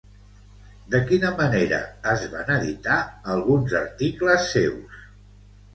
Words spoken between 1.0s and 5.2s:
quina manera es van editar alguns articles seus?